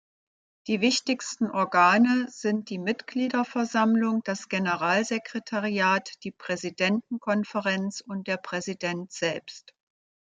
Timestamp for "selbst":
9.11-9.75